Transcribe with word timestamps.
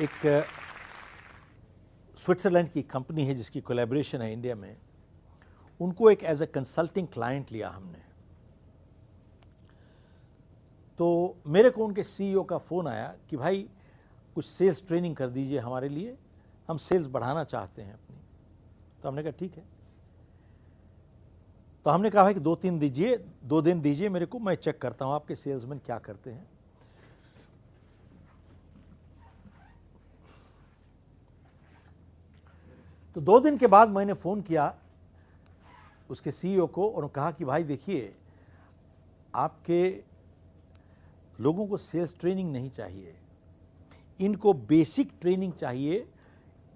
एक 0.00 0.46
स्विट्ज़रलैंड 2.18 2.68
की 2.68 2.82
कंपनी 2.82 3.24
है 3.24 3.34
जिसकी 3.34 3.60
कोलैबोरेशन 3.60 4.22
है 4.22 4.32
इंडिया 4.32 4.54
में। 4.54 4.76
उनको 5.80 6.10
एक 6.10 6.22
एज 6.24 6.42
ए 6.42 6.46
कंसल्टिंग 6.46 7.08
क्लाइंट 7.08 7.52
लिया 7.52 7.68
हमने। 7.68 7.98
तो 10.98 11.36
मेरे 11.46 11.70
को 11.70 11.84
उनके 11.84 12.02
सीईओ 12.04 12.42
का 12.42 12.58
फ़ोन 12.58 12.88
आया 12.88 13.14
कि 13.30 13.36
भाई, 13.36 13.68
कुछ 14.34 14.44
सेल्स 14.44 14.86
ट्रेनिंग 14.86 15.16
कर 15.16 15.28
दीजिए 15.28 15.58
हमारे 15.58 15.88
लिए, 15.88 16.16
हम 16.68 16.76
सेल्स 16.78 17.06
बढ़ाना 17.06 17.44
चाहते 17.44 17.82
हैं 17.82 17.92
अपनी। 17.92 18.16
तो 19.02 19.08
हमने 19.08 19.22
कहा, 19.22 19.32
ठीक 19.32 19.56
है। 19.56 19.64
तो 21.84 21.90
हमने 21.90 22.10
कहा, 22.10 22.22
भाई 22.22 22.34
कि 22.34 22.40
दो 22.40 22.54
तीन 22.54 22.78
दीजिए, 22.78 23.16
दो 23.44 23.62
दिन 23.62 23.80
दीजिए 23.80 24.08
मेरे 24.08 24.26
को, 24.26 24.38
मैं 24.38 24.54
चेक 24.54 24.80
करता 24.80 25.04
हूँ 25.04 25.14
आपके 25.14 25.34
सेल्समैन 25.34 25.78
क्या 25.78 25.98
करते 25.98 26.30
हैं। 26.30 26.51
तो 33.14 33.20
दो 33.20 33.40
दिन 33.40 33.58
के 33.58 33.66
बाद 33.66 33.88
मैंने 33.88 34.12
फ़ोन 34.12 34.40
किया 34.40 34.74
उसके 36.10 36.32
सीईओ 36.32 36.66
को 36.66 36.90
और 36.90 37.08
कहा 37.08 37.30
कि 37.30 37.44
भाई 37.44 37.62
देखिए, 37.62 38.14
आपके 39.34 40.04
लोगों 41.40 41.66
को 41.66 41.76
सेल्स 41.76 42.16
ट्रेनिंग 42.20 42.52
नहीं 42.52 42.70
चाहिए। 42.70 43.14
इनको 44.20 44.52
बेसिक 44.52 45.12
ट्रेनिंग 45.20 45.52
चाहिए 45.52 46.08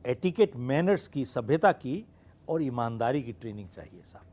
एटिकेट 0.07 0.57
मैनर्स 0.57 1.09
की, 1.09 1.25
सभ्यता 1.25 1.73
की 1.73 2.05
और 2.49 2.63
ईमानदारी 2.63 3.23
की 3.23 3.33
ट्रेनिंग 3.33 3.69
चाहिए 3.69 4.03
साहब। 4.03 4.27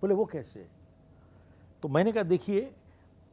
बोले, 0.00 0.14
वो 0.14 0.24
कैसे? 0.24 0.68
तो 1.82 1.88
मैंने 1.88 2.12
कहा, 2.12 2.22
देखिए, 2.22 2.74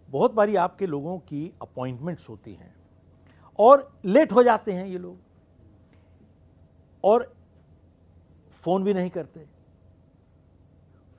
बहुत 0.09 0.33
बारी 0.33 0.55
आपके 0.55 0.87
लोगों 0.87 1.17
की 1.19 1.51
अपॉइंटमेंट्स 1.61 2.29
होती 2.29 2.53
हैं 2.53 2.75
और 3.59 3.97
लेट 4.05 4.31
हो 4.31 4.43
जाते 4.43 4.71
हैं 4.71 4.85
ये 4.87 4.97
लोग। 4.97 5.17
और 7.03 7.33
फ़ोन 8.53 8.83
भी 8.83 8.93
नहीं 8.93 9.09
करते। 9.09 9.45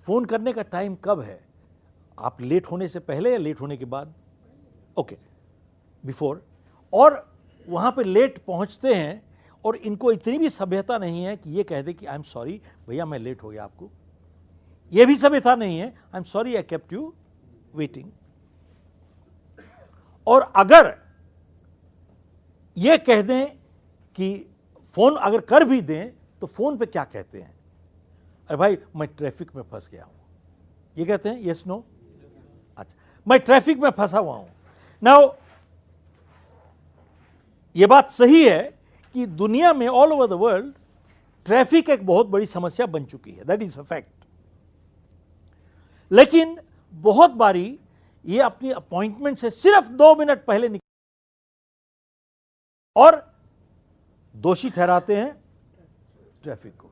फ़ोन 0.05 0.25
करने 0.25 0.53
का 0.53 0.63
टाइम 0.63 0.95
कब 1.05 1.21
है? 1.21 1.41
आप 2.19 2.41
लेट 2.41 2.67
होने 2.67 2.89
से 2.89 3.01
पहले 3.01 3.33
या 3.33 3.39
लेट 3.39 3.61
होने 3.61 3.77
के 3.77 3.85
बाद? 3.85 4.15
Okay, 4.97 5.17
before. 6.05 6.45
और 6.93 7.35
वहाँ 7.69 7.91
पे 7.93 8.05
लेट 8.05 8.39
पहुँचते 8.47 8.95
हैं 8.95 9.23
और 9.65 9.77
इनको 9.77 10.13
इतनी 10.13 10.39
भी 10.39 10.49
सभ्यता 10.49 10.99
नहीं 10.99 11.23
है 11.25 11.37
कि 11.37 11.51
ये 11.51 11.63
कह 11.65 11.83
दे 11.83 11.93
कि 11.93 12.07
आई 12.07 12.15
एम 12.15 12.23
सॉरी 12.23 12.61
भैया 12.89 13.07
मैं 13.07 13.19
लेट 13.19 13.43
हो 13.43 13.49
गया 13.51 13.65
आपको। 13.65 13.91
ये 14.93 15.07
भी 15.07 15.17
सभ्यता 15.17 15.55
नहीं 15.55 15.79
है 15.79 15.87
I 15.87 16.17
am 16.17 16.25
sorry 16.25 16.57
I 16.57 16.63
kept 16.63 16.93
you 16.93 17.13
waiting 17.77 18.11
और 20.27 20.53
अगर 20.57 20.95
ये 22.77 22.97
कह 22.99 23.23
दें 23.23 23.47
कि 24.17 24.54
फ़ोन 24.97 25.17
अगर 25.19 25.41
कर 25.43 25.65
भी 25.65 25.81
दें 25.83 26.11
तो 26.41 26.47
फ़ोन 26.47 26.77
पे 26.79 26.87
क्या 26.87 27.05
कहते 27.05 27.41
हैं? 27.41 27.55
अरे 28.49 28.57
भाई, 28.57 28.79
मैं 28.97 29.09
ट्रैफ़िक 29.09 29.55
में 29.57 29.63
फंस 29.63 29.89
गया 29.93 30.05
हूँ। 30.05 30.13
ये 30.97 31.05
कहते 31.05 31.29
हैं 31.29 31.41
यस 31.43 31.63
नो 31.67 31.85
अच्छा 32.79 32.95
मैं 33.27 33.39
ट्रैफ़िक 33.41 33.79
में 33.79 33.91
फंसा 33.91 34.19
हुआ 34.19 34.35
हूँ। 34.37 34.49
नाउ 35.03 35.33
ये 37.77 37.87
बात 37.87 38.11
सही 38.13 38.45
है 38.45 38.63
कि 39.15 39.27
दुनिया 39.27 39.73
में 39.75 39.87
all 39.89 40.13
over 40.13 40.27
the 40.27 40.33
world 40.41 40.73
traffic 41.47 41.91
एक 41.91 42.07
बहुत 42.07 42.27
बड़ी 42.27 42.47
समस्या 42.47 42.87
बन 42.87 43.05
चुकी 43.05 43.31
है। 43.31 43.45
दैट 43.45 43.63
इज़ 43.63 43.79
अ 43.79 43.83
फैक्ट 43.83 44.25
लेकिन 46.11 46.59
बहुत 46.95 47.31
बारी 47.33 47.79
ये 48.25 48.41
अपनी 48.41 48.71
अपॉइंटमेंट 48.73 49.39
से 49.39 49.51
सिर्फ़ 49.51 49.89
दो 49.93 50.15
मिनट 50.17 50.45
पहले 50.45 50.69
निकल 50.69 50.81
और 52.97 53.17
दोषी 54.37 54.71
ठहराते 54.71 55.17
हैं 55.17 55.33
ट्रैफ़िक 56.43 56.77
को। 56.77 56.91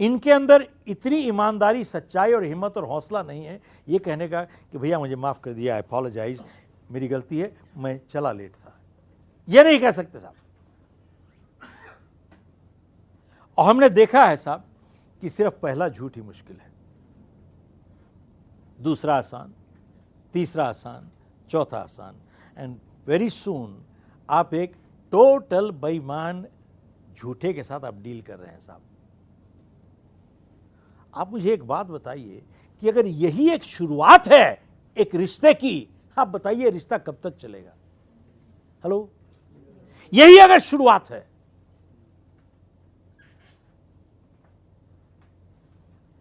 इनके 0.00 0.32
अंदर 0.32 0.66
इतनी 0.88 1.16
ईमानदारी, 1.16 1.84
सच्चाई 1.84 2.32
और 2.32 2.44
हिम्मत 2.44 2.76
और 2.76 2.84
हौसला 2.84 3.22
नहीं 3.22 3.44
है। 3.44 3.60
ये 3.88 3.98
कहने 3.98 4.28
का 4.28 4.44
कि 4.44 4.78
भैया 4.78 4.98
मुझे 4.98 5.16
माफ़ 5.16 5.40
कर 5.40 5.52
दिया 5.52 5.78
अपोलोजाइज 5.78 6.42
मेरी 6.90 7.08
गलती 7.08 7.38
है, 7.38 7.56
मैं 7.76 8.00
चला 8.08 8.32
लेट 8.32 8.54
था। 8.54 8.78
ये 9.48 9.64
नहीं 9.64 9.80
कह 9.80 9.90
सकते 9.90 10.18
साहब। 10.18 10.34
और 13.58 13.70
हमने 13.70 13.88
देखा 13.88 14.24
है 14.26 14.36
साहब 14.36 14.64
कि 15.20 15.30
सिर्फ़ 15.30 15.54
पहला 15.54 15.88
झूठ 15.88 16.16
ही 16.16 16.22
मुश्किल 16.22 16.56
है। 16.56 16.72
दूसरा 18.80 19.16
आसान, 19.16 19.54
तीसरा 20.32 20.64
आसान, 20.64 21.10
चौथा 21.50 21.78
आसान। 21.78 22.16
एंड 22.58 22.80
वेरी 23.06 23.30
सून 23.30 23.84
आप 24.30 24.54
एक 24.54 24.76
टोटल 25.12 25.70
बेईमान 25.70 26.46
झूठे 27.18 27.52
के 27.52 27.64
साथ 27.64 27.84
आप 27.84 27.94
डील 27.94 28.22
कर 28.22 28.38
रहे 28.38 28.52
हैं 28.52 28.60
साहब। 28.60 28.80
आप 31.14 31.30
मुझे 31.30 31.52
एक 31.52 31.62
बात 31.62 31.86
बताइए 31.86 32.42
कि 32.80 32.88
अगर 32.88 33.06
यही 33.06 33.50
एक 33.50 33.62
शुरुआत 33.62 34.28
है 34.28 34.62
एक 34.98 35.14
रिश्ते 35.14 35.54
की, 35.54 35.88
आप 36.18 36.28
बताइए 36.28 36.70
रिश्ता 36.70 36.98
कब 36.98 37.18
तक 37.22 37.36
चलेगा? 37.36 37.74
हेलो? 38.84 39.10
यही 40.12 40.38
अगर 40.38 40.58
शुरुआत 40.58 41.10
है। 41.10 41.30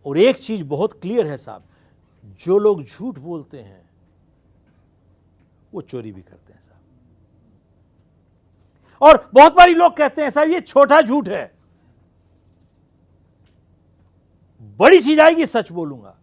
और 0.05 0.17
एक 0.17 0.37
चीज़ 0.37 0.63
बहुत 0.63 1.01
क्लियर 1.01 1.27
है 1.27 1.37
साहब, 1.37 1.63
जो 2.25 2.57
लोग 2.57 2.83
झूठ 2.83 3.19
बोलते 3.19 3.59
हैं, 3.59 3.89
वो 5.73 5.81
चोरी 5.81 6.11
भी 6.11 6.21
करते 6.21 6.43
हैं। 6.43 6.48
और 9.01 9.29
बहुत 9.33 9.53
बारी 9.53 9.73
लोग 9.73 9.97
कहते 9.97 10.21
हैं, 10.21 10.29
साहब, 10.29 10.49
ये 10.49 10.61
छोटा 10.61 11.01
झूठ 11.01 11.29
है। 11.29 11.59
बड़ी 14.61 15.01
चीज़ 15.01 15.21
आएगी, 15.21 15.45
सच 15.45 15.71
बोलूँगा। 15.71 16.17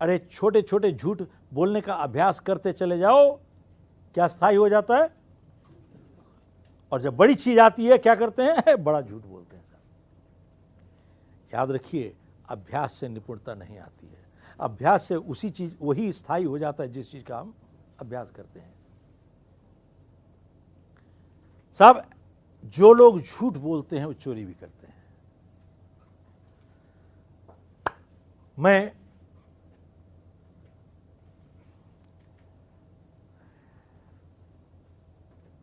अरे 0.00 0.18
छोटे 0.18 0.62
छोटे 0.62 0.92
झूठ 0.92 1.22
बोलने 1.54 1.80
का 1.80 1.94
अभ्यास 1.94 2.40
करते 2.40 2.72
चले 2.72 2.98
जाओ, 2.98 3.40
क्या 4.14 4.28
स्थायी 4.28 4.56
हो 4.56 4.68
जाता 4.68 4.96
है? 4.96 5.10
और 6.92 7.00
जब 7.00 7.16
बड़ी 7.16 7.34
चीज़ 7.34 7.60
आती 7.60 7.86
है, 7.86 7.98
क्या 7.98 8.14
करते 8.14 8.42
हैं? 8.42 8.84
बड़ा 8.84 9.00
झूठ 9.00 9.22
बोलते 9.22 9.56
हैं, 9.56 9.64
साहब। 9.64 9.82
याद 11.54 11.70
रखिए, 11.70 12.16
अभ्यास 12.48 12.92
से 12.92 13.08
निपुणता 13.08 13.54
नहीं 13.54 13.78
आती 13.78 14.06
है। 14.06 14.24
अभ्यास 14.60 15.02
से 15.04 15.14
उसी 15.14 15.50
चीज़, 15.50 15.74
वही 15.82 16.12
स्थायी 16.12 16.44
हो 16.44 16.58
जाता 16.58 16.84
है 16.84 16.92
जिस 16.92 17.12
चीज़ 17.12 17.24
का 17.24 17.38
हम 17.38 17.54
अभ्यास 18.00 18.30
करते 18.30 18.60
हैं। 18.60 18.81
साहब, 21.74 22.02
जो 22.64 22.92
लोग 22.92 23.20
झूठ 23.20 23.56
बोलते 23.56 23.98
हैं, 23.98 24.06
वो 24.06 24.12
चोरी 24.12 24.44
भी 24.44 24.54
करते 24.54 24.86
हैं। 24.86 25.00
मैं 28.58 28.92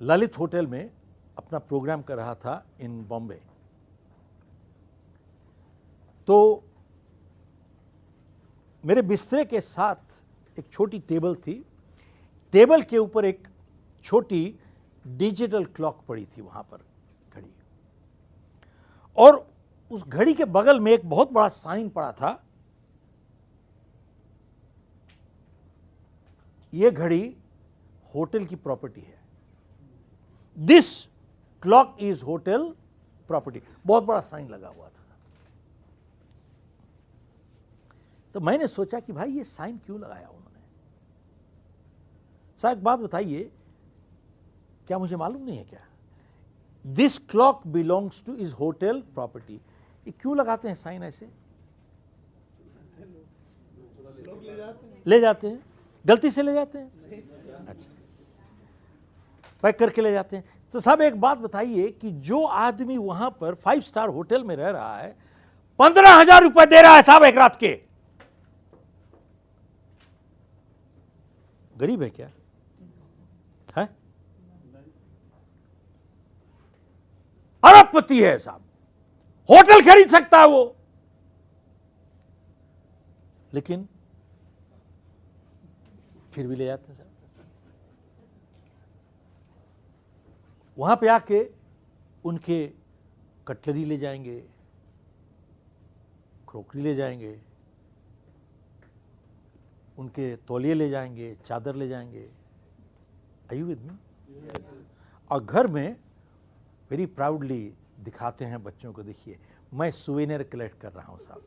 ललित 0.02 0.38
होटल 0.40 0.68
में 0.68 0.92
अपना 1.38 1.60
प्रोग्राम 1.60 2.02
कर 2.02 2.16
रहा 2.16 2.36
था 2.36 2.66
इन 2.80 3.04
बॉम्बे। 3.08 3.42
तो 6.28 6.64
मेरे 8.84 9.02
बिस्तरे 9.02 9.46
के 9.46 9.62
साथ 9.62 10.60
एक 10.60 10.70
छोटी 10.72 11.00
टेबल 11.00 11.36
थी। 11.36 11.54
टेबल 12.54 12.82
के 12.82 12.98
ऊपर 12.98 13.26
एक 13.26 13.48
छोटी 14.04 14.60
डिजिटल 15.08 15.66
क्लॉक 15.66 16.04
पड़ी 16.08 16.26
थी 16.26 16.42
वहाँ 16.42 16.64
पर 16.64 16.86
घड़ी। 17.34 17.54
और 19.18 19.52
उस 19.92 20.04
घड़ी 20.04 20.34
के 20.34 20.46
बगल 20.46 20.80
में 20.80 20.92
एक 20.92 21.10
बहुत 21.10 21.32
बड़ा 21.32 21.50
साइन 21.50 21.90
पड़ा 21.90 22.12
था। 22.12 22.44
यह 26.74 26.90
घड़ी 26.90 27.38
होटल 28.16 28.46
की 28.46 28.56
प्रॉपर्टी 28.56 29.02
है। 29.02 29.22
This 30.60 31.06
clock 31.62 31.98
is 32.00 32.26
hotel 32.26 32.76
property 33.28 33.62
बहुत 33.86 34.04
बड़ा 34.04 34.20
साइन 34.20 34.50
लगा 34.50 34.68
हुआ 34.68 34.90
था। 34.90 35.06
तो 38.34 38.40
मैंने 38.40 38.68
सोचा 38.68 39.00
कि 39.00 39.14
भाई 39.14 39.32
ये 39.32 39.44
साइन 39.44 39.78
क्यों 39.78 40.00
लगाया 40.00 40.28
उन्होंने? 40.28 40.60
साहब 42.58 42.78
बात 42.78 43.00
बताइए 43.00 43.52
क्या 44.90 44.98
मुझे 44.98 45.16
मालूम 45.16 45.42
नहीं 45.46 45.58
है 45.58 45.64
क्या? 45.64 45.80
This 46.86 47.18
clock 47.30 47.62
belongs 47.68 48.24
to 48.26 48.34
is 48.36 48.54
hotel 48.56 49.02
property 49.14 49.54
ये 49.54 50.14
क्यों 50.22 50.38
लगाते 50.38 50.68
हैं 50.68 50.76
साइन 50.76 51.04
ऐसे? 51.04 51.30
ले 55.08 55.20
जाते 55.20 55.48
हैं। 55.48 55.60
गलती 56.06 56.32
से 56.32 56.42
ले 56.42 56.54
जाते 56.54 56.78
हैं? 56.80 57.68
अच्छा। 57.68 57.92
पैक 59.64 59.78
करके 59.80 60.02
ले 60.02 60.12
जाते 60.12 60.36
हैं। 60.38 60.44
तो 60.74 60.80
साहब, 60.80 61.02
एक 61.02 61.20
बात 61.22 61.38
बताइए 61.38 61.90
कि 61.92 62.12
जो 62.12 62.44
आदमी 62.44 62.98
वहाँ 62.98 63.30
पर 63.42 63.56
फाइव 63.56 63.82
स्टार 63.82 64.10
होटल 64.10 64.44
में 64.44 64.56
रह 64.56 64.70
रहा 64.70 64.98
है, 64.98 65.16
पंद्रह 65.80 66.20
हज़ार 66.20 66.44
रुपए 66.44 66.66
दे 66.66 66.82
रहा 66.82 66.96
है 66.96 67.02
साहब 67.04 67.24
एक 67.24 67.38
रात 67.38 67.56
के। 67.56 67.80
गरीब 71.76 72.02
है 72.04 72.10
क्या 72.10 72.28
है 72.28 73.88
करोड़पति 77.82 78.24
है 78.24 78.38
साहब। 78.40 78.62
होटल 79.50 79.82
खरीद 79.82 80.08
सकता 80.08 80.40
है 80.40 80.48
वो। 80.48 80.76
लेकिन 83.54 83.88
फिर 86.34 86.48
भी 86.48 86.56
ले 86.56 86.66
जाते 86.66 86.92
हैं 86.92 86.98
साहब। 86.98 87.08
वहाँ 90.78 90.96
पे 90.96 91.08
आके 91.08 91.44
उनके 92.26 92.66
कटलरी 93.48 93.86
ले 93.86 93.98
जाएँगे 93.98 94.40
क्रोकरी 96.50 96.82
ले 96.82 96.96
जाएँगे 96.96 97.40
उनके 99.98 100.36
तौलिए 100.48 100.74
ले 100.74 100.90
जाएँगे 100.90 101.36
चादर 101.46 101.76
ले 101.76 101.88
जाएँगे। 101.88 102.30
आयु 103.52 103.66
विद 103.66 103.82
मी 103.82 103.98
और 105.32 105.44
घर 105.44 105.68
में 105.68 105.96
वेरी 106.90 107.06
प्राउडली 107.06 107.74
दिखाते 108.00 108.46
हैं 108.46 108.64
बच्चों 108.64 108.94
को, 108.94 109.04
देखिए, 109.04 109.40
मैं 109.74 109.92
सुवेनियर 109.92 110.44
कलेक्ट 110.44 110.80
कर 110.82 110.92
रहा 110.92 111.12
हूँ 111.12 111.20
साहब। 111.20 111.42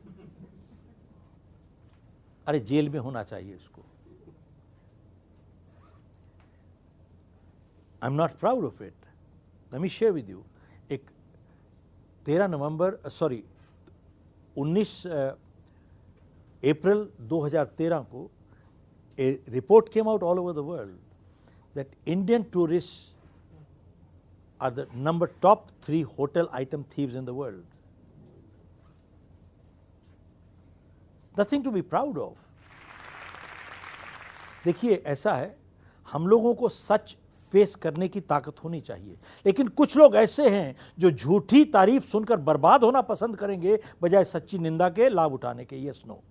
अरे, 2.47 2.59
जेल 2.59 2.89
में 2.89 2.99
होना 2.99 3.23
चाहिए 3.23 3.55
इसको। 3.55 3.81
I 8.03 8.09
am 8.09 8.13
not 8.13 8.31
proud 8.31 8.65
of 8.65 8.83
it 8.83 8.93
let 9.73 9.81
me 9.81 9.89
share 9.89 10.11
with 10.13 10.27
you. 10.29 10.39
एक 10.91 11.09
13 12.25 12.47
नवंबर 12.47 13.09
सॉरी 13.09 13.43
19 14.57 15.05
अप्रैल 16.71 17.09
2013 17.29 18.03
को 18.03 18.31
a 19.19 19.37
report 19.49 19.89
came 19.93 20.07
out 20.07 20.23
all 20.23 20.39
over 20.43 20.53
the 20.53 20.63
world 20.63 20.97
that 21.77 21.87
Indian 22.15 22.45
tourists 22.55 23.15
are 24.63 24.71
the 24.71 24.85
number 25.05 25.27
top 25.45 25.71
three 25.85 26.01
hotel 26.17 26.49
item 26.59 26.83
thieves 26.95 27.15
in 27.21 27.25
the 27.25 27.33
world. 27.33 27.79
Nothing 31.35 31.63
to 31.63 31.71
be 31.71 31.83
proud 31.93 32.17
of. 32.17 32.33
देखिए, 34.65 35.01
ऐसा 35.07 35.33
है, 35.33 35.55
हम 36.07 36.27
लोगों 36.27 36.53
को 36.55 36.69
सच 36.69 37.15
face 37.51 37.75
करने 37.75 38.07
की 38.07 38.21
ताकत 38.21 38.63
होनी 38.63 38.79
चाहिए 38.81 39.17
लेकिन 39.45 39.67
कुछ 39.79 39.95
लोग 39.97 40.15
ऐसे 40.15 40.49
हैं 40.49 40.75
जो 40.99 41.11
झूठी 41.11 41.63
तारीफ़ 41.73 42.05
सुनकर 42.07 42.37
बर्बाद 42.49 42.83
होना 42.83 43.01
पसंद 43.09 43.35
करेंगे, 43.37 43.79
बजाय 44.01 44.23
सच्ची 44.25 44.57
निंदा 44.59 44.89
के, 44.89 45.09
लाभ 45.09 45.33
उठाने 45.33 45.65
के 45.65 45.85
यस 45.87 46.03
नो 46.07 46.23